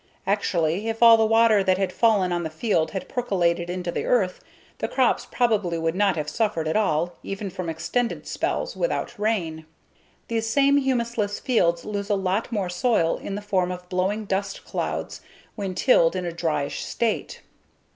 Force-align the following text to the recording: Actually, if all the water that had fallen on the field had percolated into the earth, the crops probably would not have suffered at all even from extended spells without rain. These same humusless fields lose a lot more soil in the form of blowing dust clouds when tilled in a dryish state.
Actually, 0.25 0.87
if 0.87 1.03
all 1.03 1.15
the 1.15 1.23
water 1.27 1.63
that 1.63 1.77
had 1.77 1.93
fallen 1.93 2.31
on 2.31 2.41
the 2.41 2.49
field 2.49 2.89
had 2.89 3.07
percolated 3.07 3.69
into 3.69 3.91
the 3.91 4.03
earth, 4.03 4.39
the 4.79 4.87
crops 4.87 5.27
probably 5.29 5.77
would 5.77 5.93
not 5.93 6.15
have 6.15 6.27
suffered 6.27 6.67
at 6.67 6.75
all 6.75 7.13
even 7.21 7.51
from 7.51 7.69
extended 7.69 8.25
spells 8.25 8.75
without 8.75 9.13
rain. 9.19 9.63
These 10.27 10.49
same 10.49 10.79
humusless 10.81 11.39
fields 11.39 11.85
lose 11.85 12.09
a 12.09 12.15
lot 12.15 12.51
more 12.51 12.67
soil 12.67 13.17
in 13.17 13.35
the 13.35 13.43
form 13.43 13.71
of 13.71 13.87
blowing 13.89 14.25
dust 14.25 14.65
clouds 14.65 15.21
when 15.53 15.75
tilled 15.75 16.15
in 16.15 16.25
a 16.25 16.31
dryish 16.31 16.83
state. 16.83 17.43